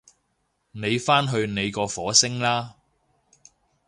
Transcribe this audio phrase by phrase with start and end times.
[0.71, 2.75] 你返去你個火星啦